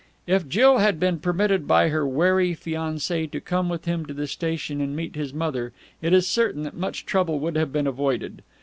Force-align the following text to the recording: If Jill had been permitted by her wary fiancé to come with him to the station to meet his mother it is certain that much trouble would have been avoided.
If 0.25 0.49
Jill 0.49 0.79
had 0.79 0.99
been 0.99 1.19
permitted 1.19 1.67
by 1.67 1.89
her 1.89 2.07
wary 2.07 2.55
fiancé 2.55 3.29
to 3.29 3.39
come 3.39 3.69
with 3.69 3.85
him 3.85 4.03
to 4.07 4.15
the 4.15 4.25
station 4.25 4.79
to 4.79 4.87
meet 4.87 5.15
his 5.15 5.31
mother 5.31 5.73
it 6.01 6.11
is 6.11 6.25
certain 6.25 6.63
that 6.63 6.73
much 6.73 7.05
trouble 7.05 7.37
would 7.37 7.55
have 7.55 7.71
been 7.71 7.85
avoided. 7.85 8.41